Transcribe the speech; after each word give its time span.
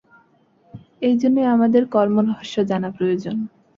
এই 1.01 1.15
জন্যই 1.21 1.47
আমাদের 1.55 1.83
কর্মরহস্য 1.95 2.55
জানা 2.69 2.89
প্রয়োজন। 2.97 3.35